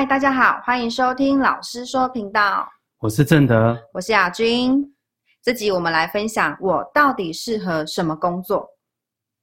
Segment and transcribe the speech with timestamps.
[0.00, 2.66] 嗨，大家好，欢迎收听老师说频道。
[3.00, 4.82] 我是正德，我是亚军。
[5.42, 8.66] 这集我们来分享我到底适合什么工作？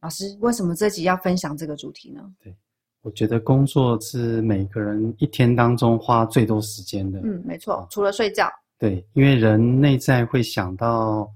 [0.01, 2.23] 老师，为什么这集要分享这个主题呢？
[2.43, 2.57] 对，
[3.03, 7.19] 我觉得工作是每个人一天当中花最多时间的。
[7.19, 8.49] 嗯，没错，除了睡觉。
[8.79, 11.31] 对，因为人内在会想到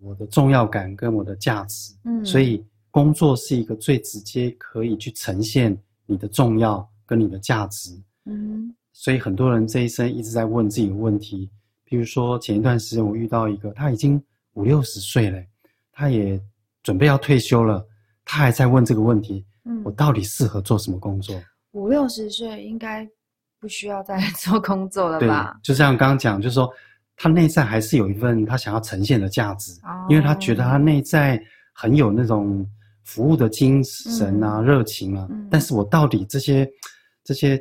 [0.00, 1.94] 我的重要感跟我的价值。
[2.06, 7.96] 嗯，所以工作是一个最直接可以去呈现你的重要跟你的价值。
[8.26, 11.50] 嗯，所以很多人这一生一直在问自己的问题。
[11.84, 14.20] 比如说前一段时间我遇到一个，他已经
[14.54, 15.40] 五六十岁了，
[15.92, 16.40] 他也
[16.82, 17.86] 准备要退休了，
[18.24, 21.40] 他还在问这个问题：嗯，我到底适合做什么工作？
[21.72, 23.06] 五六十岁应该
[23.60, 25.56] 不需要再 做工作了吧？
[25.62, 26.68] 对，就像刚刚讲，就是说
[27.16, 31.40] 他内在还是有一份他想要呈现的价值，哦，因为他觉得他内在
[31.72, 32.66] 很有那种
[33.02, 35.46] 服务的精神啊、嗯、热情啊、嗯。
[35.50, 36.68] 但是我到底这些
[37.22, 37.60] 这些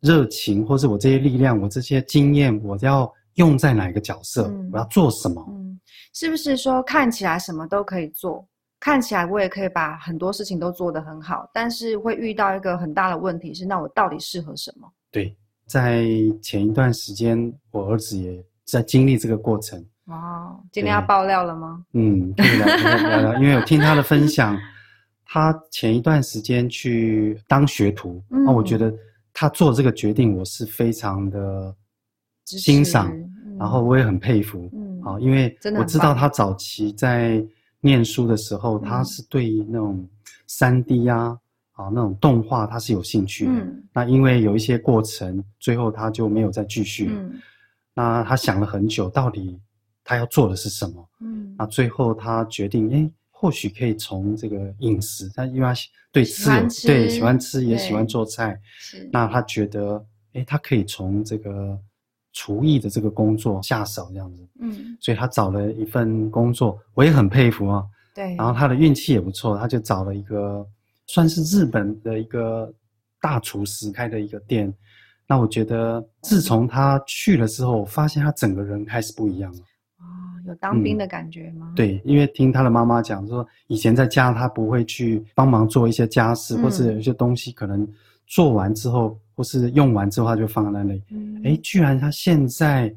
[0.00, 3.12] 热情，或是我这些力量，我这些经验，我要。
[3.38, 4.48] 用在哪一个角色？
[4.48, 5.46] 嗯，我要做什么？
[5.48, 5.78] 嗯，
[6.12, 8.44] 是不是说看起来什么都可以做，
[8.80, 14.90] 看起来我也可以把很多事情都做得很好，但是会遇到一个很大的问题是，那我到底适合什么？
[15.12, 15.36] 对，
[15.68, 16.04] 在
[16.42, 19.80] 前一段时间，我儿子也在经历这个过程。
[20.06, 21.84] 哦，今天要爆料了吗？
[21.92, 24.58] 嗯，对了，因为我听他的分享，
[25.24, 28.92] 他前一段时间去当学徒，那、嗯、我觉得
[29.38, 31.74] 他做这个决定，我是非常的。
[32.50, 33.12] 欣赏、
[33.44, 37.44] 嗯，然后我也很佩服，嗯，啊，因为我知道他早期在
[37.82, 40.08] 念书的时候，他是对那种
[40.46, 41.38] 三 D 啊，
[41.72, 47.38] 啊那种动画他是有兴趣的，嗯，那因为有一些过程，最后他就没有再继续，嗯，
[47.92, 49.60] 那他想了很久，到底
[50.02, 55.74] 他要做的是什么，嗯，那最后他决定，哎，或许可以从这个饮食，他因为他
[56.12, 56.50] 对吃
[56.86, 61.78] 对喜欢吃也喜欢做菜，是，那他觉得，哎，他可以从这个。
[62.34, 67.84] 厨艺的这个工作下手这样子，嗯，所以他找了一份工作，我也很佩服啊。
[68.14, 70.64] 对，然后他的运气也不错，他就找了一个
[71.06, 72.72] 算是日本的一个
[73.20, 74.72] 大厨师开的一个店。
[75.26, 79.58] 那我觉得自从他去了之后，我发现他整个人开始不一样了。
[80.48, 81.68] 哦，有当兵的感觉吗？
[81.70, 87.86] 嗯，对，因为听他的妈妈讲说，以前在家他不会去帮忙做一些家事，嗯，或是有一些东西可能
[88.26, 89.18] 做完之后。
[89.38, 92.92] 或是用完之后他就放在那里，哎、嗯欸，居然他现在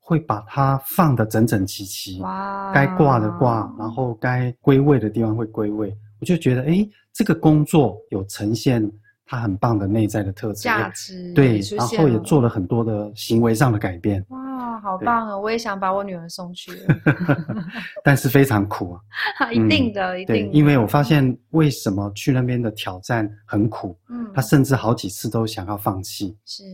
[0.00, 8.90] 会把它放得整整齐齐，哇，该挂的挂，然后该归位的地方会归位，我就觉得，哎、欸，这个工作有呈现
[9.24, 14.43] 他很棒的内在的特质，价值，对，然后也做了很多的行为上的改变，哇，
[14.80, 15.38] 好棒啊！
[15.38, 16.72] 我也想把我女儿送去，
[18.02, 18.92] 但是非常苦
[19.38, 23.98] 啊， 一定的，一定的，因为我发现为什么去那边的挑战很苦。
[24.08, 26.64] 嗯他甚至好几次都想要放弃，是，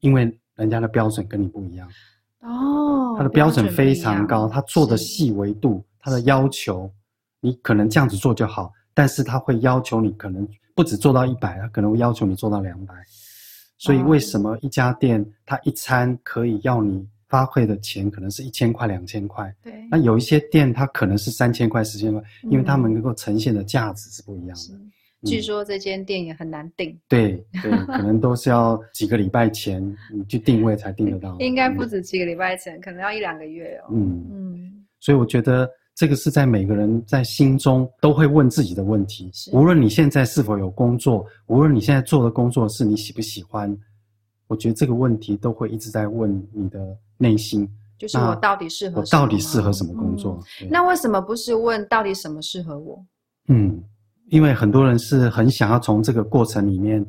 [0.00, 1.88] 因为人家的标准跟你不一样
[2.40, 3.14] 哦。
[3.16, 6.92] 他的标准非常高，他做的细维度，他的要求，
[7.40, 12.94] 你可能这样子做就好，但是他会要求你可能不止做到一百，他可能会要求你做到两百。
[13.78, 19.54] 所以为什么一家店他一餐可以要你花费的钱可能是一千块、两千块？
[19.62, 22.20] 对，那有一些店它可能是三千块、四千块，
[22.50, 24.74] 因为他们能够呈现的价值是不一样的。
[25.24, 29.80] 据说这间店也很难订，嗯，对对，可能都是要几个礼拜前
[30.12, 31.36] 你去定位才订得到。
[31.40, 33.90] 应该不止几个礼拜前，可能要一两个月哦。
[33.92, 39.30] 嗯嗯，所以我觉得这个是在每个人在心中都会问自己的问题。
[39.52, 43.76] 无论你现在是否有工作，无论你现在做的工作是你喜不喜欢，
[44.46, 47.68] 我觉得这个问题都会一直在问你的内心。
[47.98, 50.42] 就是我到底适合，我到底适合什么工作？
[50.62, 53.04] 嗯，那为什么不是问到底什么适合我？
[53.48, 53.80] 嗯。
[54.30, 57.04] 因为很多人是很想要从这个过程里面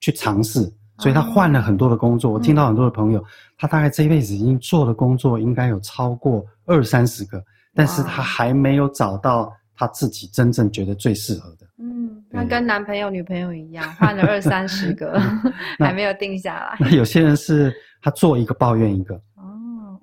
[0.00, 2.30] 去尝试，所以他换了很多的工作。
[2.30, 3.24] 我听到很多的朋友，
[3.56, 7.42] 他大概这一辈子已经做的工作应该有超过二三十个，
[7.74, 11.66] 但是他还没有找到他自己真正觉得最适合的。
[11.78, 15.18] 嗯，那跟男朋友、女朋友一样，换了二三十个，
[15.80, 16.76] 还没有定下来。
[16.78, 19.18] 那有些人是他做一个抱怨一个。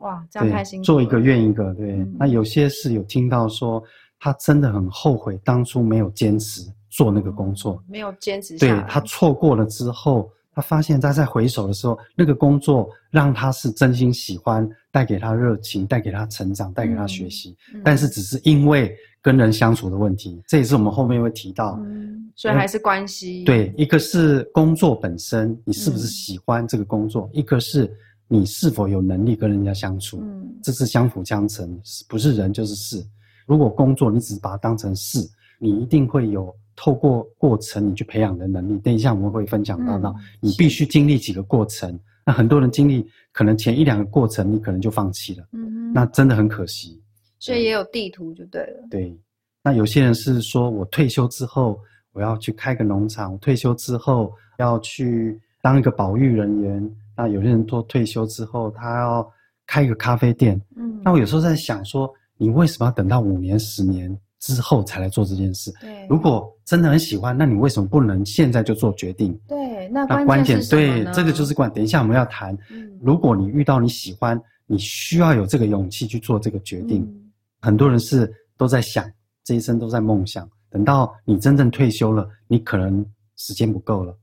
[0.06, 0.86] 哦，哇，这样太辛苦了。
[0.86, 1.96] 做一个怨一个，对。
[2.18, 3.84] 那有些是有听到说。
[4.18, 8.58] 他真的很后悔当初没有坚持做那个工作，没有坚持。
[8.58, 17.56] 对，他错过了之后，他发现他在回首的时候，那个工作让他是真心喜欢，带给他热情，带给他成长，带给他学习。
[17.74, 21.78] 嗯，但是只是因为跟人相处的问题，这也是我们后面会提到。
[21.84, 23.44] 嗯，所以还是关系。
[23.44, 27.30] 对，一个是工作本身，你是不是喜欢这个工作？
[27.34, 27.94] 嗯，一个是
[28.28, 30.20] 你是否有能力跟人家相处。
[30.22, 31.80] 嗯，这是相辅相成，
[32.10, 33.06] 不是人就是事。
[33.46, 35.20] 如果工作你只是把它当成事，
[35.60, 38.80] 你一定会有透过过程你去培养的能力。
[38.80, 41.98] 等一下我们会分享到到，嗯、你必须经历几个过程。
[42.26, 47.00] 那很多人经历可能前一两个过程，你可能就放弃了，嗯哼，那真的很可惜。
[47.38, 48.88] 所以也有地图就对了。
[48.90, 49.16] 对，
[49.62, 51.80] 那有些人是说我退休之后
[52.12, 56.96] 我要去开个农场，我退休之后要去当一个保育人员。
[57.16, 59.32] 那有些人做退休之后他要
[59.66, 60.60] 开一个咖啡店。
[60.76, 65.72] 嗯，那我有时候在想说，你为什么要等到五年、十年之后才来做这件事？
[65.82, 69.40] 对，如果真的很喜欢，那你为什么不能现在就做决定？
[69.48, 70.60] 对，那关键？
[70.70, 71.72] 对，这个就是关。
[71.72, 77.02] 等一下我们要谈，嗯，如果你遇到你喜欢，你需要有这个勇气去做这个决定。
[77.02, 77.22] 嗯
[77.62, 79.04] 很多人是都在想，
[79.44, 80.48] 这一生都在梦想。
[80.70, 83.04] 等到你真正退休了，你可能
[83.38, 84.16] 时间不够了，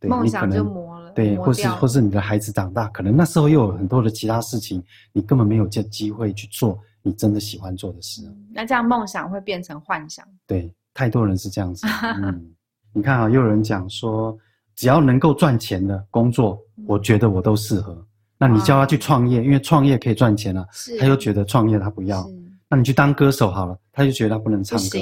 [0.00, 4.84] 对，梦想就磨了，对，或是或是你的孩子长大，可能那时候又有很多的其他事情，
[5.14, 8.22] 你根本没有这机会去做你真的喜欢做的事。
[8.26, 10.22] 嗯，那这样梦想会变成幻想。
[10.46, 11.86] 对，太多人是这样子。
[12.22, 12.54] 嗯，
[12.92, 14.36] 你看啊，又有人讲说，
[14.74, 18.06] 只要能够赚钱的工作，我觉得我都适合。
[18.38, 20.66] 那你叫他去创业，因为创业可以赚钱啊，
[21.00, 22.28] 他又觉得创业他不要。
[22.68, 24.98] 那你去当歌手好了，他就觉得他不能唱歌，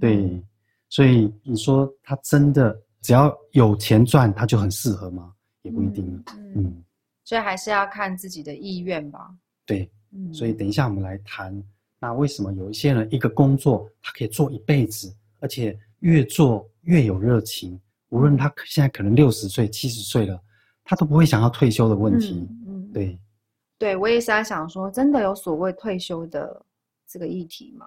[0.00, 0.42] 对，
[0.88, 5.30] 所以你说他真的只要有钱赚，他就很适合吗？
[5.68, 6.04] 也不一定。
[6.34, 6.84] 嗯，嗯，
[7.24, 9.34] 所以还是要看自己的意愿吧。
[9.64, 11.62] 对，嗯，所以等一下我们来谈，
[12.00, 20.42] 那为什么有一些人一个工作他可以做一辈子，而且越做越有热情，无论他现在可能六十岁、七十岁了，
[20.82, 22.46] 他都不会想要退休的问题。
[22.66, 23.18] 嗯，嗯，对，
[23.78, 26.64] 对我也是在想说，真的有所谓退休的。
[27.10, 27.86] 这个议题吗？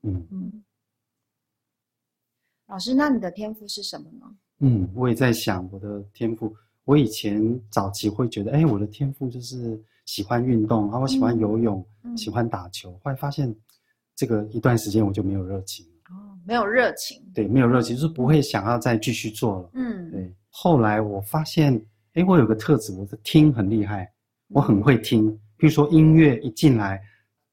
[0.00, 0.64] 嗯嗯，
[2.68, 4.34] 老师，那你的天赋是什么呢？
[4.60, 6.56] 嗯，我也在想我的天赋。
[6.86, 12.92] 我以前早期会觉得，哎，我的天赋就是喜欢运动，然后我喜欢游泳，嗯、喜欢打球。
[13.04, 13.54] 后来发现，
[14.14, 15.84] 这个一段时间我就没有热情。
[16.08, 17.22] 哦，没有热情。
[17.34, 19.70] 对，没有热情，就是不会想要再继续做了。
[19.74, 20.34] 嗯，对。
[20.48, 21.78] 后来我发现，
[22.14, 24.10] 哎，我有个特质，我的听很厉害，
[24.48, 25.30] 我很会听。
[25.58, 26.98] 比如说音乐一进来。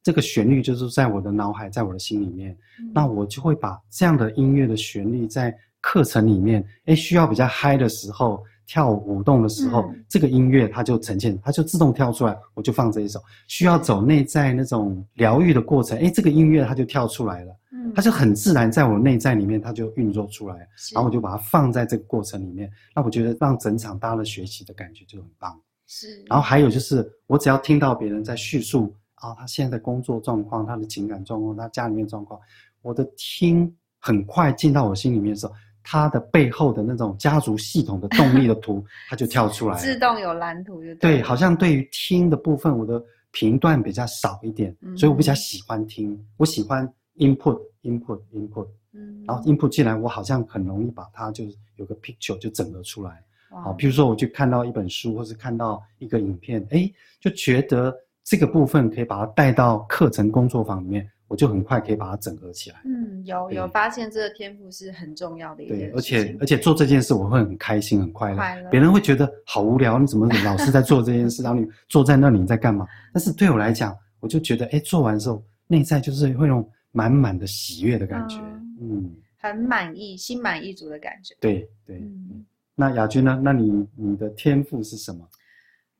[0.05, 13.21] 这个旋律就是在我的脑海，在我的心里面，嗯、那我就会把这样的音乐的旋律在课程里面，哎，需要比较嗨的时候，跳舞舞动的时候，嗯、这个音乐它就呈现，它就自动跳出来，我就放这一首。
[13.47, 20.55] 需要走内在那种疗愈的过程，诶，这个音乐它就跳出来了，嗯，它就很自然在我内在里面，它就运作出来，
[20.93, 22.71] 然后我就把它放在这个过程里面。
[22.95, 25.59] 那我觉得让整场大家的学习的感觉就很棒。
[25.87, 28.93] 是，然后还有就是，我只要听到别人在叙述。
[29.15, 32.37] 啊，他现在的工作状况，他的情感状况，他家里面状况，
[32.81, 35.53] 我的听很快进到我心里面的时候，
[35.83, 41.17] 他的背后的那种家族系统的动力的图， 它就跳出来，自动有蓝图就对。
[41.17, 46.87] 对，好像对于听的部分，我的频段比较少一点，嗯、所以我比较喜欢听，我喜欢
[47.17, 51.43] input input input，嗯，然后 input 进来，我好像很容易把它就
[51.75, 53.11] 有个 picture 就整合出来，
[53.49, 56.89] 啊哇，比如说我去看到一本书，或是看到一个影片，哎，
[57.19, 57.93] 就觉得。
[58.25, 62.79] 这个部分可以把它带到课程工作坊里面，我就很快可以把它整合起来。
[62.85, 65.85] 嗯，有有发现这个天赋是很重要的一件事。
[65.85, 68.35] 对，而且而且做这件事我会很开心很快乐。
[68.35, 68.69] 快乐。
[68.69, 71.41] 别人会觉得好无聊，你怎么老是在做这件事？
[71.41, 72.85] 然后你坐在那里你在干嘛？
[73.11, 78.37] 但是对我来讲，我就觉得，哎，做完之后内在就是会有满满的喜悦的感觉。
[78.37, 81.33] 嗯，嗯很满意，心满意足的感觉。
[81.39, 81.97] 对对。
[81.97, 83.41] 对嗯、那雅君呢？
[83.43, 85.27] 那你你的天赋是什么？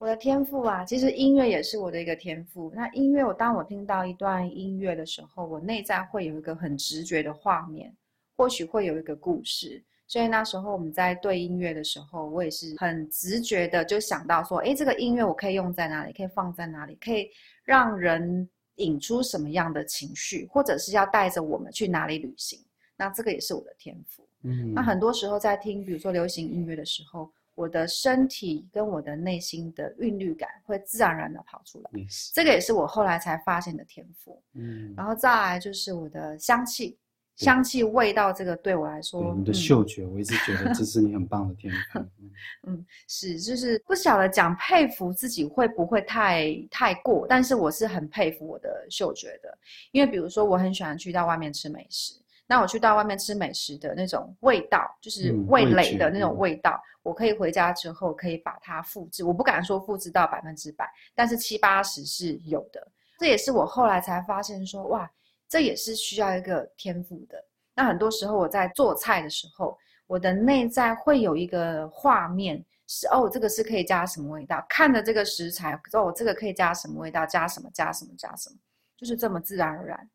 [0.03, 2.69] 我的天赋啊，其实音乐也是我的一个天赋。
[2.75, 7.89] 那音乐，我当我听到一段音乐的时候，我内在会有一个很直觉的画面，
[8.35, 9.81] 或许会有一个故事。
[10.05, 16.11] 所以那时候我们在对音乐的时候，我也是很直觉的就想到说，诶，这个音乐我可以用在哪里？
[16.11, 16.97] 可以放在哪里？
[16.99, 17.29] 可以
[17.63, 20.45] 让人引出什么样的情绪？
[20.51, 22.59] 或者是要带着我们去哪里旅行？
[22.97, 24.27] 那这个也是我的天赋。
[24.41, 27.31] 嗯，那很多时候在听，比如说流行音乐的时候。
[27.55, 32.31] 我的身体跟我的内心的韵律感会自然而然的跑出来，Yes.
[32.33, 34.41] 这个也是我后来才发现的天赋。
[34.53, 36.97] 嗯，然后再来就是我的香气，
[37.35, 41.99] 香气味道，这个对我来说，你的嗅觉，嗯、我一直觉得这是你很棒的天赋。
[42.65, 49.57] 嗯，是，就是不晓得讲佩服自己会不会太太过，但是我是很佩服我的嗅觉的，
[49.91, 52.15] 因为比如说我很喜欢去到外面吃美食。
[52.45, 59.23] 那我去到外面吃美食的那种味道，就是味蕾的那种味道，嗯、我可以回家之后可以把它复制。
[59.23, 62.85] 我不敢说复制到百分之百，但是七八十是有的。
[63.17, 65.09] 这也是我后来才发现说，哇，
[65.47, 67.41] 这也是需要一个天赋的。
[67.73, 74.63] 那很多时候我在做菜的时候，我的内在会有一个画面是，哦，这个是可以加什么味道？
[74.67, 77.25] 看着这个食材，哦，这个可以加什么味道？
[77.25, 77.69] 加什么？
[77.73, 78.11] 加什么？
[78.17, 78.57] 加什么？
[78.97, 80.09] 就是这么自然而然。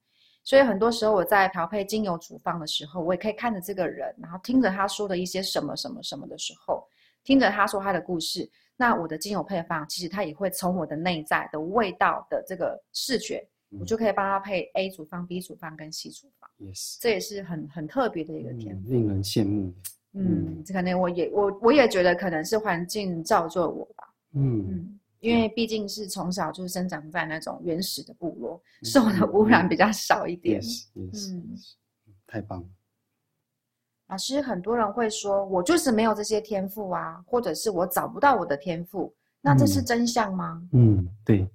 [0.49, 6.89] 所以很多时候我在调配精油处方的时候，我也可以看着这个人，然后听着他说的一些什么什么什么的时候，
[7.23, 16.49] 听着他说他的故事，那我的精油配方其实他也会从我的内在的味道的这个视觉，嗯、我就可以帮他配 A 处方、B 处方跟 C 处方。
[16.59, 19.75] Yes，这也是很很特别的一个天赋、嗯，令人羡慕。
[20.15, 24.15] 嗯，这可能我也我我也觉得可能是环境造就我吧。
[24.33, 24.99] 嗯嗯。
[25.21, 30.61] 因为毕竟是从小就生长在那种原始的部落，受的污染比较少一点。
[30.95, 31.57] 嗯，嗯，
[32.27, 32.67] 太棒了。
[34.09, 40.63] 老师，很多人会说，我就是没有这些天赋啊，或者是我找不到我的天赋，那这是真相吗？
[40.73, 41.47] 嗯，嗯，对，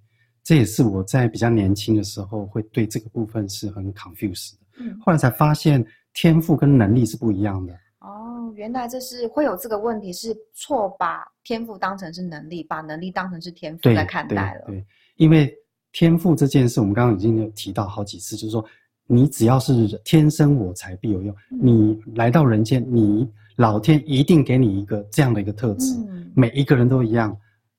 [0.43, 4.57] 这也是我在比较年轻的时候会对这个部分是很 confused 的。
[4.79, 7.73] 嗯，后来才发现天赋跟能力是不一样的。
[8.03, 14.65] 哦，原来这是会有这个问题，是错把天赋当成是能力，把能力当成是天赋来看待了。
[14.67, 15.55] 对，对，因为
[15.93, 18.63] 天赋这件事，我们刚刚已经有提到好几次，就是说，
[19.07, 27.33] 你只要是天生我材必有用，嗯、你来到人间，你老天一定给你一个这样的一个特质，嗯、每一个人都一样，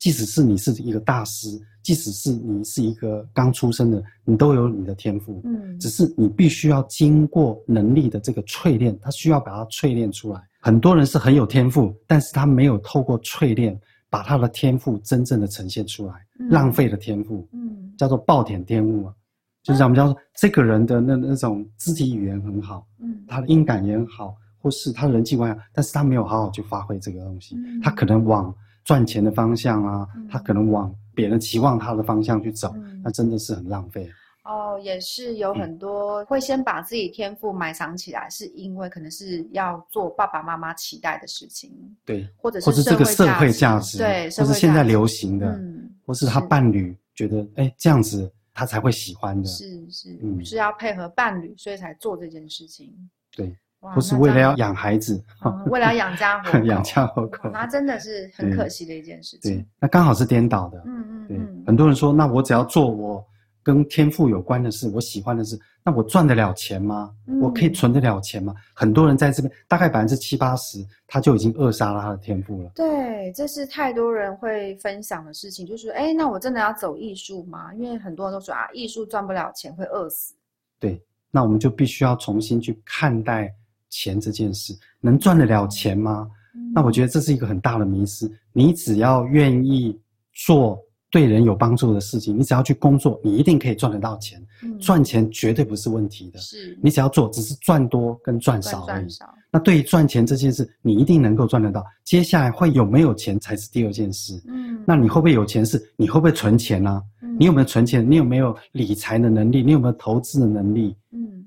[0.04, 1.58] 即使是你是一个大师。
[1.82, 10.42] 即使是你是一个刚出生的，你都有你的天赋，嗯，只是你必须要经过能力的这个淬炼，他需要把它淬炼出来。
[10.60, 19.14] 很多人是很有天赋，但是他没有透过淬炼，把他的天赋真正的呈现出来，嗯、浪费了天赋，嗯，叫做暴殄天物啊，
[19.62, 28.54] 就是我们叫做这个人的那那种肢体语言很好，嗯，他的音感也很好，或是他的人际关系，但是他没有好好去发挥这个东西，嗯、他可能往
[28.84, 30.94] 赚钱的方向啊，嗯、他可能往。
[31.16, 34.10] 别人期望他的方向去走，嗯、那真的是很浪费。
[34.42, 41.70] 哦，也是有很多会先把自己天赋埋藏起来，嗯、是因为可能是要做爸爸妈妈期待的事情，
[42.04, 52.92] 对，或者是或是这个社会价值，对，或是现在流行的，嗯，或是他伴侣觉得，哎，这样子他才会喜欢的，是是，嗯，是要配合伴侣，所以才做这件事情，
[53.36, 53.56] 对。
[53.92, 55.22] 不是为了要养孩子，
[55.66, 59.56] 为了要养家活口， 养家活口，那真的是很可惜的一件事情。
[59.56, 60.82] 对，那刚好是颠倒的。
[60.86, 61.38] 嗯嗯，对。
[61.66, 63.24] 很多人说，那我只要做我
[63.62, 67.10] 跟天赋有关的事，我喜欢的事，那我赚得了钱吗？
[67.40, 68.54] 我可以存得了钱吗？
[68.74, 72.70] 很多人在这边，大概百分之七八十，他就已经扼杀了他的天赋了。
[72.74, 77.72] 对，这是太多人会分享的事情，就是哎，那我真的要走艺术吗？
[77.74, 80.34] 因为很多人都说啊，艺术赚不了钱，会饿死。
[80.78, 83.52] 对，那我们就必须要重新去看待。
[83.94, 86.28] 钱这件事能赚得了钱吗？
[86.56, 88.28] 嗯、那我觉得这是一个很大的迷失。
[88.52, 89.96] 你只要愿意
[90.32, 90.80] 做
[91.12, 94.44] 对人有帮助的事情，你只要去工作，你一定可以赚得到钱。
[94.64, 96.40] 嗯、赚钱绝对不是问题的。
[96.40, 99.06] 是，你只要做，只是赚多跟赚少而已。
[99.52, 101.84] 那对于赚钱这件事，你一定能够赚得到。
[102.02, 104.42] 接下来会有没有钱才是第二件事。
[104.48, 105.80] 嗯，那你会不会有钱是？
[105.96, 107.02] 你会不会存钱呢、啊？
[107.22, 108.04] 嗯、你有没有存钱？
[108.10, 109.62] 你有没有理财的能力？
[109.62, 110.96] 你有没有投资的能力？
[111.12, 111.43] 嗯。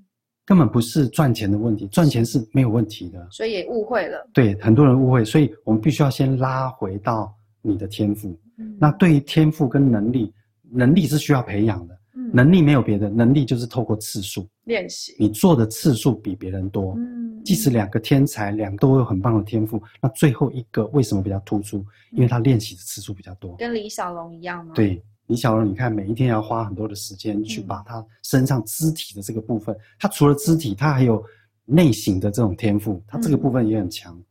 [0.48, 4.26] 根本不是赚钱的问题，赚钱是没有问题的，所以也误会了。
[4.32, 8.30] 对，很多人误会，所以我们必须要先拉回到你的天赋。
[8.58, 10.34] 嗯，那对于天赋跟能力，
[10.72, 12.00] 能力是需要培养的。
[12.16, 15.14] 嗯，能力没有别的，能力就是透过次数练习。
[15.20, 21.86] 你做的次数比别人多，嗯，即使两个天才，两个都有很棒的天赋，那最后一个为什么比较突出？
[22.14, 23.54] 因为他练习的次数比较多。
[23.58, 24.72] 跟李小龙一样吗？
[24.74, 25.04] 对。
[25.28, 31.24] 李小龙，你看每一天要花很多的时间去把他身上肢体的这个部分，嗯、他除了肢体，他还有
[31.66, 34.14] 内省的这种天赋，他这个部分也很强。
[34.16, 34.24] 嗯、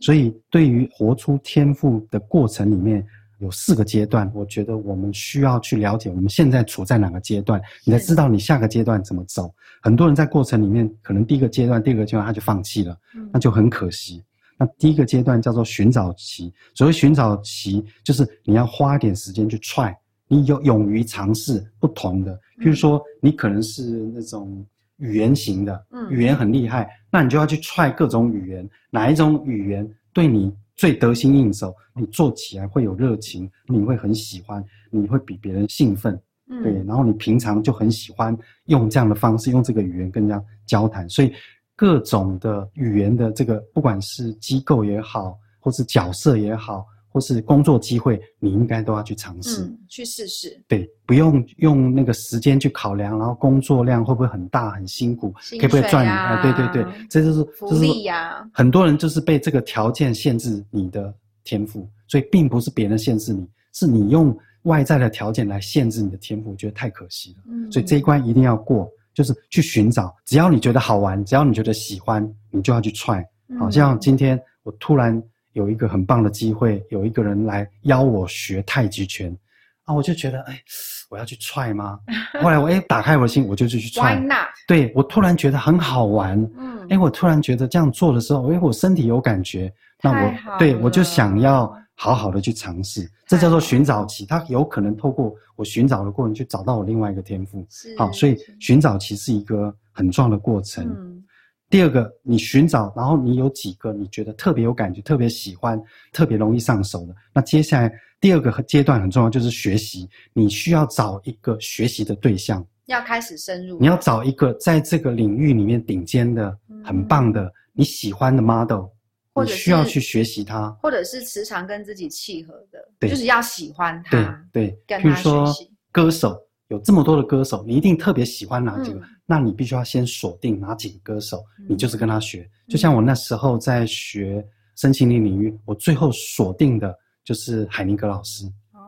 [0.00, 3.04] 所以，对于活出天赋的过程里面，
[3.38, 9.52] 有四个阶段，我觉得我们需要去了解我们现在处在哪个阶段，你才知道你下个阶段怎么走。
[9.82, 12.96] 很多人在过程里面，可能第一个阶段、第二个阶段他就放弃了，
[13.32, 14.22] 那就很可惜。
[14.56, 19.92] 那第一个阶段叫做寻找期，所谓寻找期，就是你要花一点时间去 try。
[20.26, 24.64] 你有勇于尝试不同的，譬如说你可能是那种
[24.96, 41.32] 语言型的，嗯，语言很厉害，那你就要去 try 各种语言，哪一种语言对你最得心应手，你做起来会有热情，你会很喜欢，你会比别人兴奋，嗯，对，然后你平常就很喜欢用这样的方式，用这个语言跟人家交谈，所以
[41.76, 46.86] 各种的语言的这个，不管是机构也好，或是角色也好。
[47.14, 50.60] 或是工作机会，你应该都要去尝试，嗯，去试试。
[50.66, 56.04] 对，不用用那个时间去考量，然后工作量会不会很大、很辛苦，可不可以赚？
[56.04, 58.50] 啊，对对对，这就是福利呀，就是。
[58.52, 67.44] 很多人就是被这个条件限制你的天赋，所以并不是别人限制你，是你用外在的条件来限制你的天赋，我觉得太可惜了。
[67.46, 73.24] 嗯，所以这一关一定要过，就是去寻找，只要你觉得好玩，只要你觉得喜欢，你就要去 try。
[73.56, 75.22] 好像今天我突然。
[75.54, 79.36] 有一个很棒的机会，有一个人来邀我学太极拳，
[79.84, 80.60] 啊，我就觉得，哎，
[81.08, 81.98] 我要去踹吗？
[82.42, 84.22] 后来我哎打开我的心，我就去去踹。
[84.66, 86.38] 对，我突然觉得很好玩。
[86.58, 93.10] 嗯，哎，我突然觉得这样做的时候，哎，我身体有感觉，那我对我就想要好好的去尝试。
[93.26, 97.66] 这叫做寻找期，它有可能透过我寻找的过程去找到我另外一个天赋。
[97.70, 100.84] 是，好，所以寻找期是一个很重要的过程。
[100.84, 101.22] 嗯。
[101.70, 105.80] 第二个，你寻找，然后你有几个你觉得特别有感觉、特别喜欢、
[106.12, 110.08] 特别容易上手的，那接下来第二个阶段很重要，就是学习。
[110.32, 113.80] 你需要找一个学习的对象，要开始深入。
[113.80, 118.84] 你要找一个在这个领域里面顶尖的、很棒的、你喜欢的 model，
[119.32, 124.46] 或者需要去学习它，或者是时常跟自己契合的，对，就是要喜欢它。
[124.52, 125.22] 对对，跟他学习。
[125.22, 125.54] 比如说
[125.90, 126.43] 歌手。
[126.68, 128.98] 有这么多的歌手，你一定特别喜欢哪几个？
[129.00, 132.48] 嗯、那你必须要先锁定哪几个歌手，嗯、你就是跟他学。
[132.68, 134.44] 就像我那时候在学
[134.76, 138.46] 身心灵领域，我最后锁定的就是海宁格老师。
[138.72, 138.80] 哦，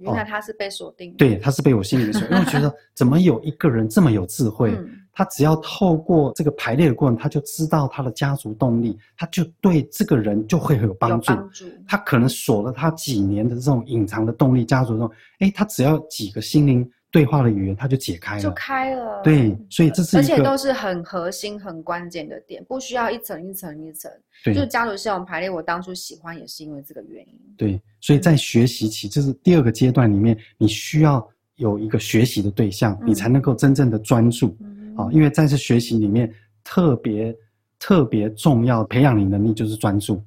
[0.00, 1.16] 原来他是被锁定的。
[1.16, 4.72] 对，他是被我心里面锁，因为我觉得 怎么有一个人这么有智慧？
[4.72, 11.32] 嗯、他只要透过这个排列的过程，他就知道他的家族动力，他就对这个人就会很有帮助。
[11.32, 11.64] 帮助。
[11.86, 16.90] 他可能锁了他几年的这种隐藏的动力，家族中，哎，他只要几个心灵。
[17.14, 19.22] 对话的语言，它就解开了，就开了。
[19.22, 24.10] 对，所以这是而且都是很核心、很关键的点，不需要一层一层一层。
[24.42, 27.40] 对，就是家族系统排列，我当初喜欢也是因为这个原因。
[27.56, 34.48] 对，所以在学习期，这、嗯、是第二个阶段里面，你需要有一个学习的对象，嗯、你才能够真正的专注。
[34.96, 36.28] 啊、嗯，因为在这学习里面，
[36.64, 37.32] 特别
[37.78, 40.20] 特别重要，培养你能力就是专注。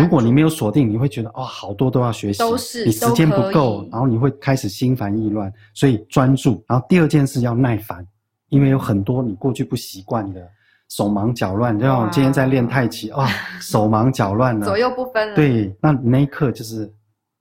[0.00, 5.52] 如果你没有锁定，你会觉得哦，好多都要学习，都是你时间不够，然后你会开始心烦意乱。
[5.74, 8.06] 所以专注，然后第二件事要耐烦，
[8.48, 10.48] 因为有很多你过去不习惯的，
[10.88, 11.78] 手忙脚乱。
[11.78, 13.28] 就像我今天在练太极啊，
[13.60, 15.36] 手忙脚乱了， 左右不分了。
[15.36, 16.90] 对，那那一刻就是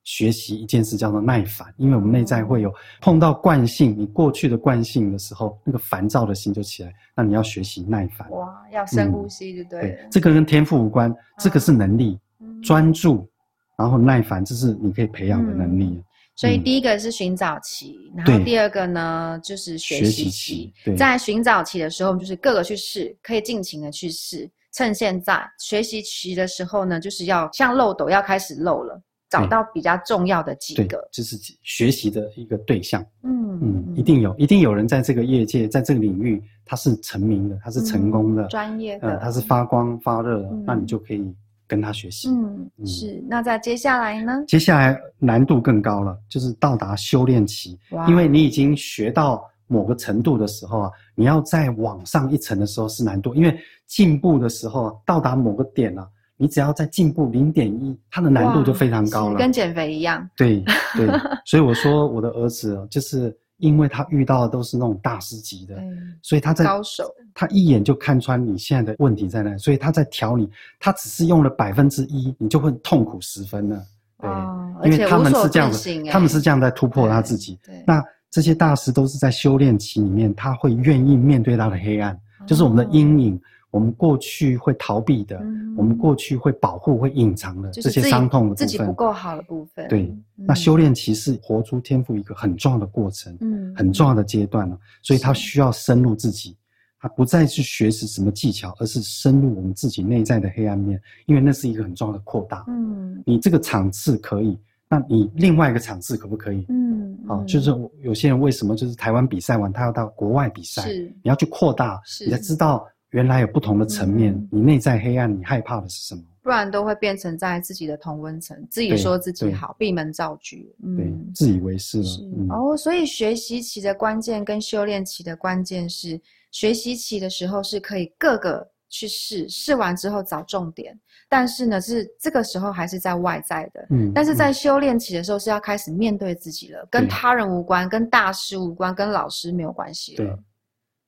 [0.03, 6.91] 学习一件事叫做耐烦，因为我们内在会有碰到惯性，你过去的惯性的时候，那个烦躁的心就起来。
[7.15, 8.29] 那你要学习耐烦。
[8.31, 9.87] 哇，要深呼吸就对了。
[9.87, 12.19] 对，这个跟天赋无关，这个是能力。
[12.63, 13.29] 专注，
[13.77, 15.85] 然后耐烦，这是你可以培养的能力。
[15.85, 16.03] 嗯、
[16.35, 20.29] 所以第一个是寻找期，嗯、然后第二个呢就是学习期。
[20.29, 24.49] 习期在寻找期的时候，就是各个去试，可以尽情的去试。
[24.73, 33.05] 趁现在学习期的时候呢，就是要像漏斗要开始漏了，找到比较重要的几个，就是学习的一个对象。
[33.23, 41.35] 嗯嗯，一定有，一定有人在这个业界，在这个领域，他是成名的，他是成功的，嗯、专业的，他是发光发热的，嗯、那你就可以。
[41.71, 43.23] 跟他学习，嗯，是。
[43.29, 44.43] 那在接下来呢？
[44.45, 47.79] 接下来难度更高了，就是到达修炼期。
[47.91, 48.05] 哇！
[48.09, 53.57] 因为你已经学到某个程度的时候啊，你要再往上一层的时候是难度，因为
[53.87, 56.05] 进步的时候啊，到达某个点啊，
[56.35, 60.29] 你只要再进步零点一，它的难度就非常高了，跟减肥一样。
[60.35, 60.61] 对
[60.97, 61.07] 对，
[61.47, 63.33] 所以我说我的儿子就是。
[63.61, 73.81] 因为他遇到的都是那种大师级的，嗯、所以他在高手，他一眼就看穿你现在的问题在哪，所以他在调你，他只是用了百分之一，你就会痛苦十分了。
[74.19, 77.57] 对，哦、因为他们是这样子，他们是这样在突破他自己。
[77.65, 83.41] 对，那这些大师都是在修炼期里面，他会愿意面对他的黑暗，哦、就是我们的阴影。
[83.71, 89.87] 我们过去会逃避的，嗯、我们过去会保护、会隐藏的这些伤痛的部分，自己不够好的部分。
[89.87, 94.77] 对，嗯、那修炼其实活出天赋一个很重要的过程，嗯，很重要的阶段了。
[95.01, 96.57] 所以他需要深入自己，
[96.99, 102.65] 他不再去学习什么技巧，而是深入我们自己内在的黑暗面，因为那是一个很重要的扩大。
[102.67, 106.65] 嗯，你这个场次可以，那你另外一个场次可不可以？
[106.67, 110.91] 嗯，好、哦，就是有些人为什么就是台湾比赛完，他要到国外比赛？
[110.91, 112.85] 你要去扩大，你才知道。
[113.11, 116.21] 原来有不同的层面，嗯、你内在黑暗，你害怕的是什么？
[116.43, 122.03] 不然都会变成在自己的同温层，自己说自己好，闭门造车，嗯，对，自以为是了。
[122.03, 122.21] 是。
[122.23, 126.19] 嗯、哦，所以学习期的关键跟修炼期的关键是，
[126.49, 140.39] 学习期的时候是可以各个去试，试完之后找重点，但是呢，是这个时候还是在外在的，嗯，但是在修炼期的时候是要开始面对自己了，嗯、跟他人无关，跟大师无关，跟老师没有关系了。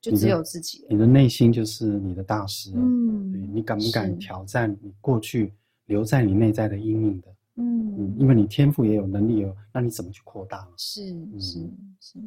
[0.03, 2.71] 对就只有自己，你的内心就是你的大师。
[2.75, 5.53] 嗯，对，你敢不敢挑战你过去
[5.85, 7.33] 留在你内在的阴影的？
[7.55, 10.67] 嗯，因为你天赋也有能力哦，那你怎么去扩大？
[10.75, 11.07] 是
[11.39, 11.59] 是
[12.01, 12.19] 是。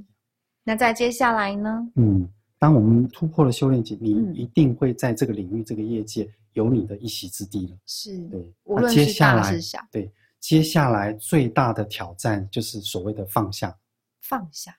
[0.65, 1.87] 那在接下来呢？
[1.97, 2.27] 嗯，
[2.59, 7.77] 当我们突破了修炼期，你一定会在这个领域、这个业界有你的一席之地了。
[7.85, 8.55] 是，对。
[8.65, 10.11] 无论是大是小，对，
[10.41, 13.77] 接下来最大的挑战就是所谓的放下。
[14.23, 14.75] 放下。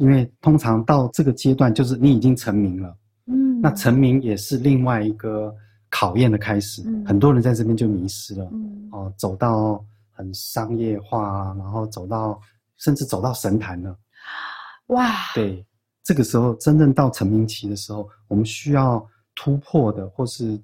[0.00, 5.54] 因为通常到这个阶段，就是你已经成名了，嗯，那成名也是另外一个
[5.90, 6.82] 考验的开始。
[6.86, 12.40] 嗯，很多人在这边就迷失了，嗯，哦，走到很商业化啊，然后走到
[12.78, 13.94] 甚至走到神坛了。
[14.86, 15.12] 哇！
[15.34, 15.64] 对，
[16.02, 20.58] 这个时候真正到成名期的时候，我们需要突破的或是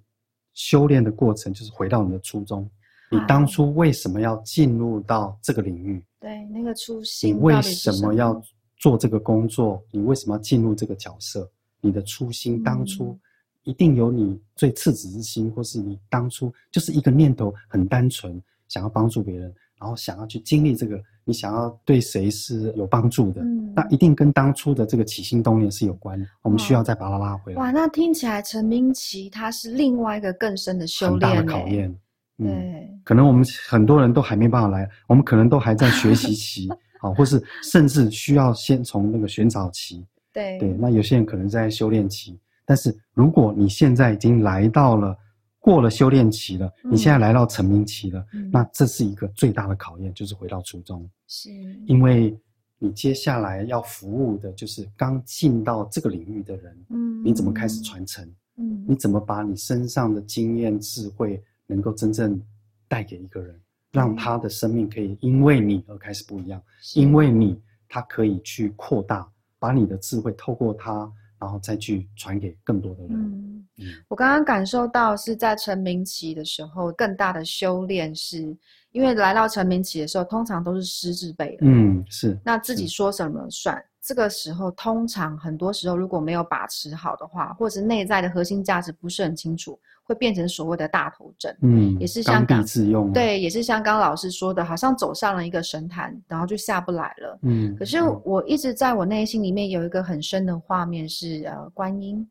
[0.54, 2.66] 修炼的过程，就是回到你的初衷。
[3.10, 6.02] 你当初为什么要进入到这个领域？
[6.18, 7.36] 对，那个初心。
[7.36, 8.42] 你为什么要
[8.86, 9.82] 做这个工作？
[9.90, 11.50] 你为什么要进入这个角色？
[11.80, 13.18] 你的初心，当初
[13.64, 26.24] 一定有你最赤子之心，或是你当初就是一个念头很单纯，想要帮助别人，然后想要去经历这个，你想要对谁是有帮助的，嗯，那一定跟当初的这个起心动念是有关的。
[26.42, 27.58] 我们需要再把它拉回来。
[27.58, 31.92] 哇，那听起来陈明奇他是另外一个更深的修炼，很大的考验。
[32.38, 36.68] 对、嗯，可能我们很多人都还没办法来，我们可能都还在学习期，
[37.00, 40.04] 好，或是甚至需要先从那个寻找期。
[40.32, 45.16] 对对，那有些人可能在修炼期，但是如果你现在已经来到了
[45.58, 51.08] 过了修炼期了，嗯、你现在来到成名期了，嗯、那这是一个最大的考验，就是回到初衷。
[51.26, 51.50] 是，
[51.86, 52.38] 因为
[52.78, 58.22] 你接下来要服务的就是刚进到这个领域的人，嗯，你怎么开始传承？
[58.58, 62.40] 嗯，你怎么把你身上的经验智慧，能够真正
[62.88, 63.58] 带给一个人，
[63.96, 66.60] 让他的生命可以因为你而开始不一样，
[66.94, 69.26] 因为你他可以去扩大，
[69.58, 73.12] 把你的智慧透过他，然后再去传给更多的人。
[73.12, 78.54] 嗯，嗯，我刚刚感受到是在成名期的时候，更大的修炼是，
[78.92, 81.60] 因为来到成名期的时候，通常都是师字辈的。
[81.62, 82.38] 嗯，是。
[82.44, 83.82] 那自己说什么算？
[84.02, 89.76] 这个时候，通常很多时候如果没有把持好的话，或者是内在的核心价值不是很清楚，
[90.06, 91.54] 会变成所谓的大头症。
[91.60, 93.12] 嗯，也是像刚自用。
[93.12, 97.38] 对，也是像刚老师说的，好像走上了一个神坛，然后就下不来了。
[97.42, 102.26] 嗯，可是我一直在我内心里面有一个很深的画面是呃观音，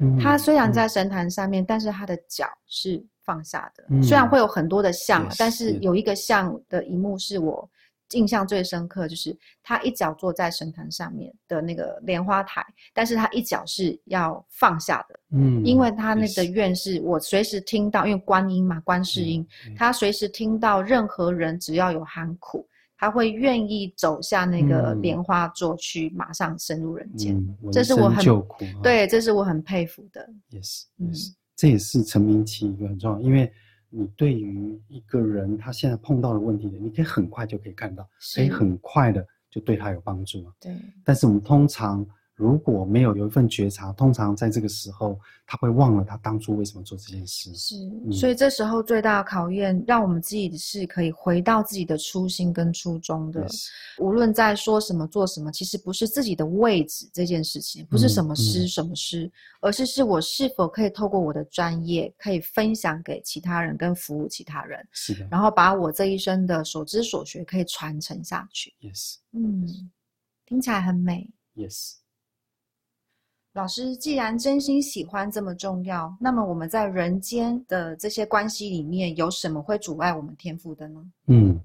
[0.00, 3.84] 嗯，他虽然在神坛上面，嗯，但是他的脚是放下的。
[3.90, 7.68] 嗯，虽然会有很多的像，嗯，但是有一个像的一幕是我。
[8.12, 28.24] 印象最深刻就是他一脚坐在神坛上面的那个莲花台，但是他一脚是要放下的，嗯，因为他那个愿是我随时听到，因为观音嘛，观世音，嗯嗯、他随时听到任何人只要有喊苦，他会愿意走下那个莲花座去，马上深入人间，嗯、这是我很
[28.82, 30.28] 对，这是我很佩服的。
[30.48, 33.52] 也是，也是，这也是成名期一个很重要，因为。
[33.90, 40.50] 你对于一个人他现在碰到的问题的，你可以很快就可以看到，可以很快的就对他有帮助。
[40.58, 40.74] 对，
[41.04, 42.06] 但是我们通常。
[42.40, 47.54] 如果没有有一份觉察，通常在这个时候，他会忘了他当初为什么做这件事。
[47.54, 47.76] 是，
[48.06, 53.46] 嗯、所以这时候最大的考验，让我们自己是可以回到自己的初心跟初衷的。
[53.98, 64.82] 无论在说什么做什么，其实不是自己的位置这件事情，不是什么师、嗯、什么师，嗯、而是是我是否可以透过我的专业，可以分享给其他人，跟服务其他人。
[64.92, 65.28] 是的。
[65.30, 68.74] 然后把我这一生的所知所学可以传承下去。
[68.80, 69.16] Yes。
[69.32, 69.90] 嗯，
[70.46, 71.28] 听起来很美。
[71.54, 71.96] Yes。
[73.52, 81.00] 老师，既然真心喜欢这么重要，那么我们在人间的这些关系里面，有什么会阻碍我们天赋的呢？
[81.26, 81.58] 嗯，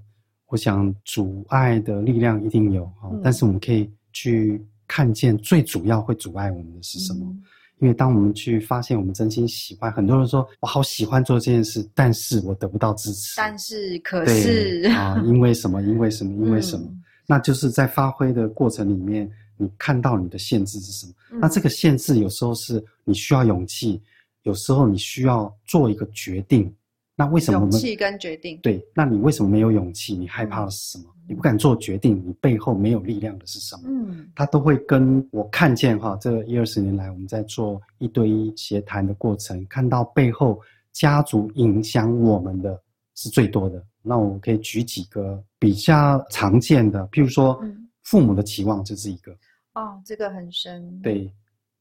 [0.47, 7.23] 我想阻碍的力量一定有，嗯、但是我们可以去看见最主要会阻碍我们的是什么？
[7.29, 7.43] 嗯、
[7.77, 13.35] 因为当我们去发现我们真心喜欢，很多人说我好喜欢做这件事，但是我得不到支持。
[13.37, 15.83] 但是，可是啊，因为什么？
[15.83, 16.47] 因为什么？
[16.47, 16.87] 因为什么？
[16.87, 19.29] 嗯、那就是在发挥的过程里面。
[19.57, 21.13] 你看到你的限制是什么？
[21.31, 24.01] 嗯、那这个限制有时候是你需要勇气，
[24.43, 26.73] 有时候你需要做一个决定。
[27.17, 28.59] 那为什么勇气跟决定？
[28.61, 30.13] 对，那你为什么没有勇气？
[30.15, 31.05] 你害怕的是什么？
[31.15, 33.83] 嗯、你不敢做决定，你背后没有力量的是什么？
[33.85, 40.59] 嗯，他都会跟我看见哈，这一二十年来我们在做一对一协谈的过程，看到背后
[40.91, 42.77] 家族影响我们的
[43.15, 43.81] 是最多的。
[44.01, 47.57] 那我可以举几个比较常见的，譬如说。
[47.63, 49.31] 嗯父母的期望就是一个
[49.73, 50.99] 哦，这个很深。
[51.01, 51.31] 对，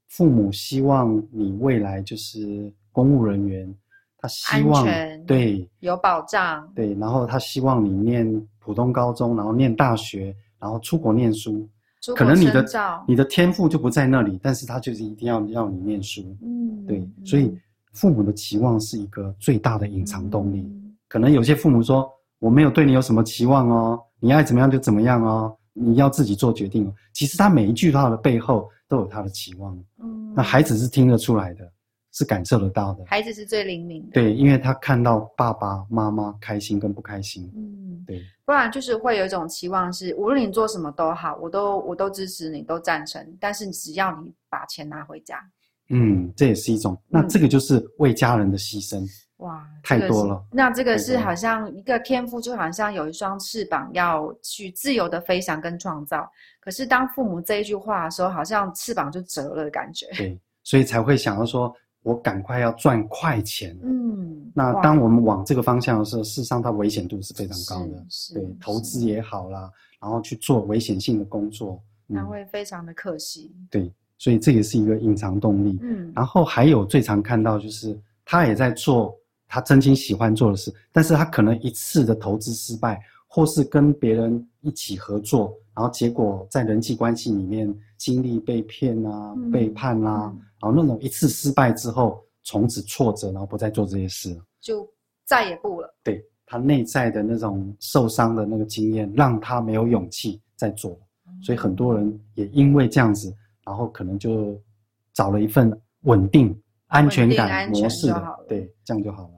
[0.09, 3.73] 父母希望你未来就是公务人员，
[4.19, 4.85] 他希望
[5.27, 6.69] 对有保障。
[6.75, 11.69] 对，然后他希望你念普通高中，然后念大学，然后出国念书。
[12.17, 12.67] 可能你的
[13.09, 16.37] 你的天赋就不在那里，但是他就是一定要让你念书。
[16.43, 17.57] 嗯，对，所以
[17.93, 20.61] 父母的期望是一个最大的隐藏动力。
[20.61, 22.11] 嗯，可能有些父母说，
[22.41, 25.57] 我没有对你有什么期望哦，你爱怎么样就怎么样哦。
[25.75, 26.91] 你要自己做决定。
[27.13, 29.77] 其实他每一句话的背后都有他的期望。
[29.99, 31.71] 嗯，那孩子是听得出来的，
[32.13, 33.05] 是感受得到的。
[33.07, 34.13] 孩子是最灵敏的。
[34.13, 37.53] 对，因为他看到爸爸妈妈开心跟不开心。
[37.55, 38.23] 嗯，对。
[38.47, 43.27] 不然就是会有一种期望是，无论你做什么都好，我都我都支持你，都赞成。
[43.41, 45.39] 但是只要你把钱拿回家。
[45.91, 46.97] 嗯，这也是一种。
[47.09, 49.07] 那这个就是为家人的牺牲。
[49.39, 50.43] 哇，太多了。
[50.53, 56.31] 那这个是好像一个天赋，就好像有一双翅膀要去自由的飞翔跟创造。
[56.61, 60.07] 可是当父母这一句话的时候，好像翅膀就折了的感觉。
[60.17, 63.77] 对，所以才会想要说，我赶快要赚快钱。
[63.83, 68.07] 嗯，那当我们往这个方向的时候，事实上它危险度是非常高的。
[68.09, 69.69] 是，对，投资也好啦，
[70.01, 73.53] 然后去做危险性的工作，那会非常的可惜。
[73.69, 75.77] 对，所以这也是一个隐藏动力。
[75.83, 79.13] 嗯，然后还有最常看到就是他也在做。
[79.55, 94.85] 他真心喜欢做的事，但是他可能一次的投资失败，或是跟别人一起合作，然后结果在人际关系里面经历被骗啊、嗯、背叛啊、嗯，然后那种一次失败之后，从此挫折，然后不再做这些事了，就
[95.25, 95.89] 再也不了。
[96.03, 103.33] 对，他内在的那种受伤的那个经验，让他没有勇气再做，嗯，所以很多人也因为这样子，
[103.65, 104.61] 然后可能就
[105.13, 109.35] 找了一份稳定、安全感模式的，对，这样就好了。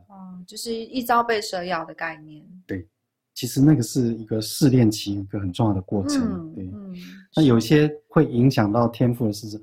[0.47, 2.45] 就是一朝被蛇咬的概念。
[2.67, 2.87] 对，
[3.35, 6.23] 其实那个是一个试炼期，一个很重要的过程。
[6.23, 6.95] 嗯、对、嗯，
[7.35, 9.61] 那有些会影响到天赋的是，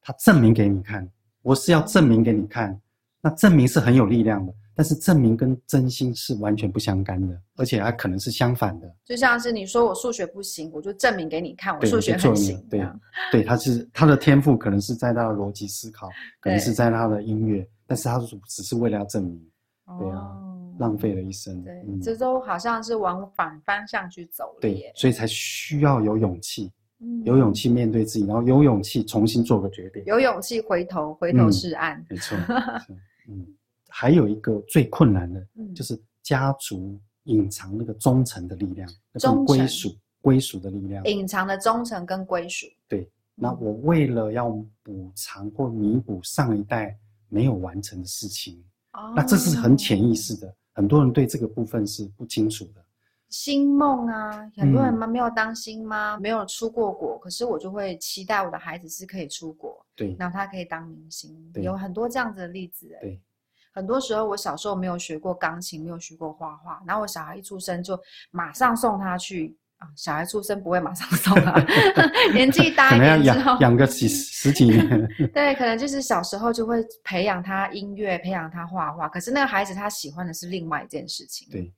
[0.00, 1.06] 他证明给你看，
[1.42, 2.80] 我是要证明给你看。
[3.20, 8.88] 那证明是很有力量的，但是证明跟真心是完全不相干的，而且还可能是相反的。
[9.04, 12.64] 就像是你说我数学不行，我就证明给你看，我数学很行。
[12.70, 12.88] 对，
[13.32, 16.08] 对，他是他的天赋，可能是在他的逻辑思考，
[16.40, 19.50] 可能是在他的音乐，但是他只是为了要证明。
[19.98, 20.36] 对啊，
[20.78, 21.62] 浪费了一生。
[21.62, 24.58] 对，嗯、这都好像是往反方向去走了。
[24.60, 26.70] 对，所以才需要有勇气、
[27.00, 31.98] 嗯，有勇气面对自己，然后有勇气重新做个决定，有勇气回头回头是岸。
[31.98, 32.36] 嗯、没错，
[33.28, 33.46] 嗯，
[33.88, 42.66] 还有一个最困难的，就是家族隐藏那个忠诚的力量，那种归属归属的力量，隐藏的忠诚跟归属。
[42.86, 44.50] 对，那我为了要
[44.82, 46.96] 补偿或弥补上一代
[47.28, 48.62] 没有完成的事情。
[49.14, 52.84] 那这是很潜意识的，很多人对这个部分是不清楚的。
[53.28, 62.88] 星梦啊，很多人嘛没有当星妈、嗯，没有出过国，可是我就会期待我的孩子是可以出国，对，然后他可以当明星，有很多这样子的例子。
[63.00, 63.20] 对，
[63.72, 67.98] 很多时候我小时候没有学过钢琴，没有学过画画，然后我小孩一出生就
[68.30, 69.56] 马上送他去。
[69.78, 71.54] 啊，小孩出生不会马上送啊，
[72.34, 75.08] 年纪大一点之后养个几十几年。
[75.32, 79.08] 对，可能就是小时候就会培养他音乐，培养他画画。
[79.08, 81.46] 可是那个孩子他喜欢的是另外一件事情。
[81.48, 81.72] 对，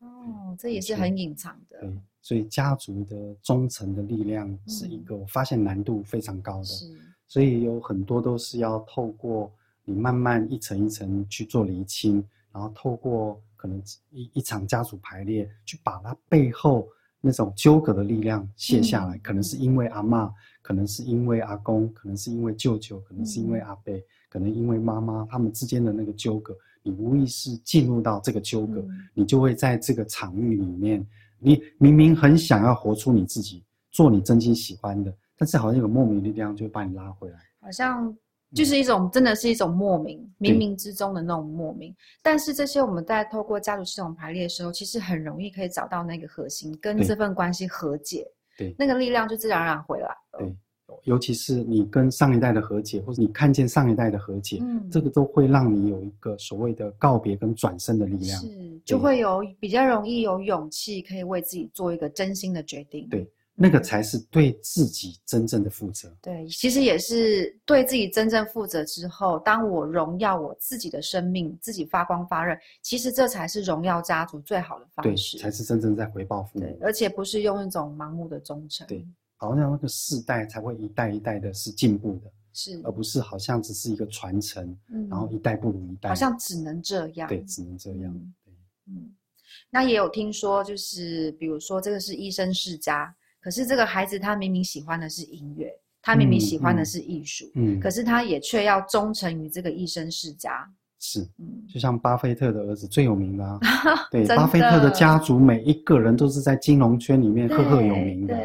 [0.00, 1.80] 哦，这也是很隐藏的。
[1.80, 6.64] 对，所以家族的忠诚的力量是一个我发现难度非常高的。
[6.64, 6.84] 是，
[7.26, 9.50] 所以有很多都是要透过
[9.86, 12.22] 你慢慢一层一层去做厘清，
[12.52, 16.86] 然后透过可能一一场家族排列去把它背后。
[17.20, 31.06] 那种纠葛的力量卸下来，嗯，可能是因为阿妈，可能是因为阿公，可能是因为舅舅，可能是因为阿伯，嗯，可能因为妈妈，他们之间的那个纠葛，你无意识进入到这个纠葛，嗯，你就会在这个场域里面，
[31.38, 38.16] 你明明很想要活出你自己，做你真心喜欢的，但是好像有莫名的力量就会把你拉回来，好像。
[38.54, 41.94] 就是一种，真的是一种莫名，冥冥之中的那种莫名。
[42.20, 48.26] 但是这些我们在透过家族系统排列的时候，其实很容易可以找到那个核心，跟这份关系和解。
[48.58, 50.38] 对，那个力量就自然而然回来了。
[50.38, 50.54] 对，
[51.04, 58.40] 尤其是你跟上一代的和解，或者你看见上一代的和解，嗯，这个都会让你有一个所谓的告别跟转身的力量。
[58.40, 63.08] 是，就会有比较容易有勇气，可以为自己做一个真心的决定。
[63.08, 63.30] 对。
[63.62, 66.10] 那个才是对自己真正的负责。
[66.22, 75.36] 对，其实也是对自己真正负责之后，当我荣耀我自己的生命，自己发光发热，其实这才是荣耀家族最好的方式。
[75.36, 76.64] 对，才是真正在回报父母。
[76.64, 78.86] 对，而且不是用一种盲目的忠诚。
[78.86, 87.28] 对，好像那个世代才会一代一代的是进步的，是，而不是好像只是一个传承，嗯，然后一代不如一代，好像只能这样。
[87.28, 88.10] 对，只能这样。
[88.10, 88.54] 嗯，对，
[88.86, 89.14] 嗯，
[89.68, 93.14] 那也有听说，就是比如说这个是医生世家。
[93.40, 95.72] 可是这个孩子他明明喜欢的是音乐，
[96.02, 100.70] 他明明喜欢的是艺术，嗯，嗯，可是他也却要忠诚于这个一生世家。
[100.98, 103.58] 是，嗯，就像巴菲特的儿子最有名的，啊，
[104.12, 108.38] 对，巴菲特的家族每一个人都是在金融圈里面赫赫有名的，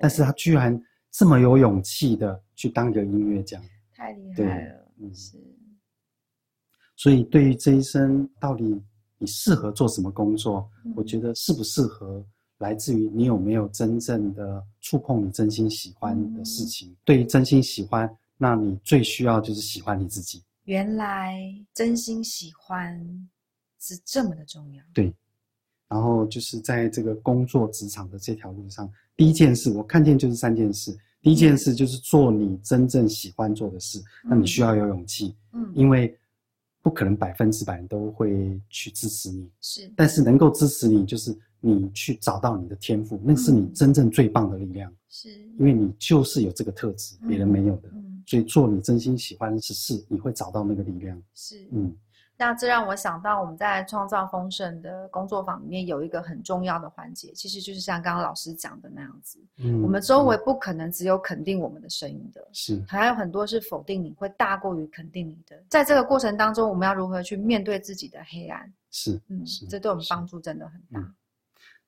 [0.00, 0.76] 但是他居然
[1.12, 3.60] 这么有勇气的去当一个音乐家，
[3.94, 5.36] 太厉害了，嗯，是。
[6.96, 8.80] 所以对于这一生到底
[9.18, 12.24] 你适合做什么工作，嗯，我觉得适不适合。
[12.62, 16.90] 来自于你有没有真正的触碰你真心喜欢的事情。
[16.90, 20.42] 嗯、对于真心喜欢，那你最需要就是喜欢你自己。
[20.64, 21.42] 原来
[21.74, 23.28] 真心喜欢
[23.80, 24.82] 是这么的重要。
[24.94, 25.12] 对，
[25.88, 30.96] 然后就是在这个工作职场的这条路上，第一件事我看见就是三件事。
[31.20, 35.36] 第一件事就是做你真正喜欢做的事，嗯、那你需要有勇气。
[35.52, 36.16] 嗯，因为
[36.82, 51.94] 不可能百分之百都会去支持你，是，但是能够支持你，就是你去找到你的天赋，那是你真正最棒的力量，是，因为你就是有这个特质，别人没有的，嗯，所以做你真心喜欢的事，你会找到那个力量，是，嗯。
[52.44, 59.38] 那这让我想到，我们在创造丰盛的工作坊里面有一个很重要的环节，其实就是像刚刚老师讲的那样子。
[59.58, 65.56] 嗯，我们周围不可能只有肯定我们的声音的，是还有很多是否定你，会大过于肯定你的。
[65.68, 68.72] 在这个过程当中，我们要如何去面对自己的黑暗？
[68.90, 70.98] 是，嗯，这对我们帮助真的很大。
[70.98, 71.14] 嗯，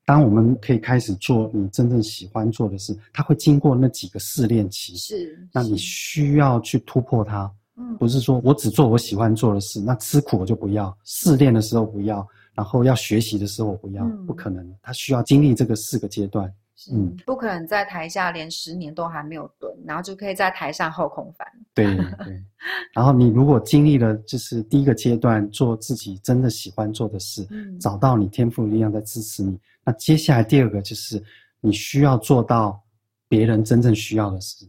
[0.07, 7.53] 当我们可以开始做你真正喜欢做的事，它会经过那几个试炼期，是，那你需要去突破它。
[7.77, 14.75] 嗯，不是说我只做我喜欢做的事，那吃苦我就不要，试炼的时候不要，然后要学习的时候我不要，嗯，不可能。
[14.81, 16.53] 他需要经历这个四个阶段，
[16.93, 21.47] 嗯，不可能在台下连十年都还没有蹲，然后就可以在台上后空翻。
[21.75, 22.43] 对对。
[22.95, 31.21] 然后你如果经历了就是第一个阶段，做自己真的喜欢做的事，嗯，找到你天赋力量在支持你，那接下来第二个就是
[31.61, 32.81] 你需要做到
[33.29, 34.65] 别人真正需要的事。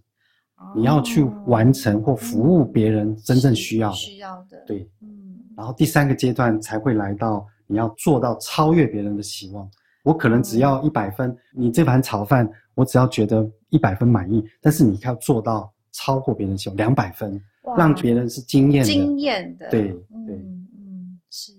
[0.76, 9.70] 你要去完成或服务别人真正需要的，需要的，对，嗯，然后第三个阶段才会来到你要做到超越别人的期望。
[10.04, 17.41] 我可能只要一百分，你这盘炒饭我只要觉得一百分满意，但是你要做到超过别人的期望两百分，
[17.78, 21.52] 让别人是惊艳的，惊艳的，对对，嗯嗯，是。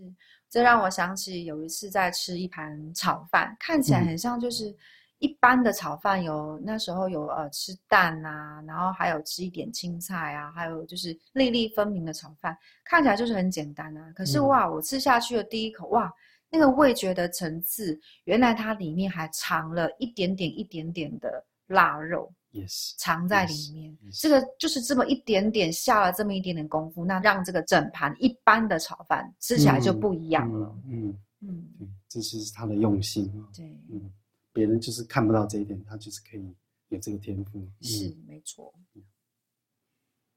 [0.48, 4.74] 这让我想起有一次在吃一盘炒饭，看起来很像就是。
[5.18, 14.12] 一般的炒饭有那时候有呃吃蛋啊，然后还有吃一点青菜啊，还有就是粒粒分明的炒饭，看起来就是很简单啊。
[14.14, 16.12] 可是哇，我吃下去的第一口哇，
[16.50, 23.96] 那个味觉的层次，原来它里面还藏了一点点一点点的腊肉，yes，藏在里面。
[24.04, 24.20] Yes.
[24.20, 30.76] 这个就是这么一点点下了这么一点点功夫，那让这个整盘一般的炒饭吃起来就不一样了。
[30.90, 33.32] 嗯嗯，对，这就是他的用心。
[33.56, 34.12] 对，嗯。
[34.56, 36.56] 别人就是看不到这一点，他就是可以
[36.88, 37.60] 有这个天赋。
[37.82, 38.72] 是，嗯、没错。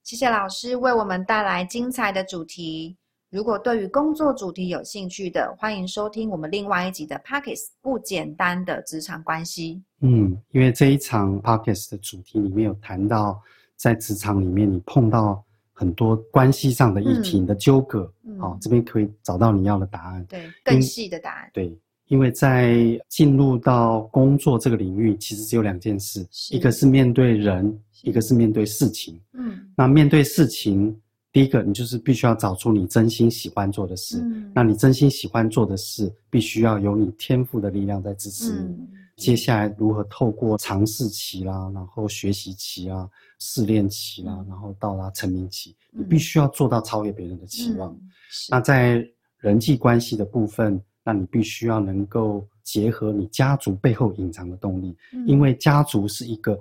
[0.03, 2.97] 谢谢老师为我们带来精彩的主题。
[3.29, 9.81] 如果对于工作主题有兴趣的，欢迎收听我们另外一集的 Pockets 不简单的职场关系。
[10.01, 13.41] 嗯，因为这一场 Pockets 的主题里面有谈到，
[13.77, 20.25] 在职场里面你碰到很多关系上的议题、嗯、的纠葛，好、嗯哦，这边可以找到你要的答案。
[20.25, 21.49] 对，更细的答案。
[21.53, 21.79] 对。
[22.09, 29.21] 因为在进入到工作这个领域，其实只有两件事，一个是面对人，一个是面对事情。
[29.33, 30.99] 嗯，那面对事情，
[31.31, 34.21] 第一个你就是必须要找出你真心喜欢做的事。
[34.23, 38.59] 嗯，那你真心喜欢做的事，必须要有你天赋的力量在支持你。
[38.59, 47.91] 嗯，接下来如何透过尝试期啦，然后学习期啦，试炼期啦，然后到达成名期，你必须要做到超越别人的期望。
[47.91, 48.01] 嗯，
[48.49, 50.81] 那在人际关系的部分。
[51.09, 56.55] 那你必须要能够结合你家族背后隐藏的动力，嗯，因为家族是一个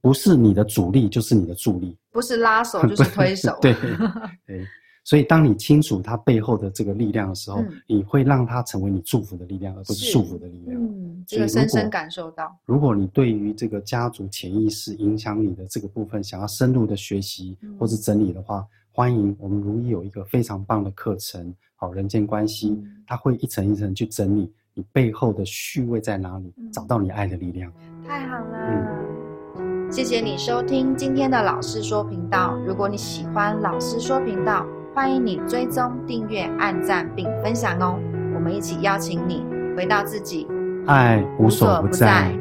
[0.00, 3.58] 不是你的主力就是你的助力，不是拉手 就是推手。
[3.60, 3.74] 对
[4.46, 4.64] 对，
[5.02, 10.80] 所以当你清楚它背后的这个力量的时候，嗯，你会让它成为你祝福的力量，而不是束缚的力量。
[10.80, 12.56] 嗯，这个深深感受到。
[12.64, 18.66] 如果你对于这个家族潜意识影响你的这个部分，想要深入的学习或是整理的话，嗯，
[18.98, 21.54] 欢迎我们如意有一个非常棒的课程。
[21.76, 27.72] 好，人间关系，它会一层一层去整理你背后的序位在哪里，找到你爱的力量。
[28.04, 28.58] 太好了，
[29.56, 32.58] 嗯，谢谢你收听今天的老师说频道。
[32.66, 38.00] 如果你喜欢老师说频道，欢迎你追踪、订阅、按赞并分享哦。
[38.34, 39.44] 我们一起邀请你
[39.76, 40.44] 回到自己，
[40.88, 42.36] 爱无所不在。